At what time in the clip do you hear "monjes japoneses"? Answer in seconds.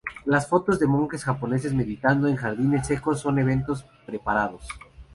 0.87-1.75